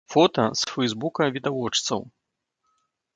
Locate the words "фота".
0.11-0.45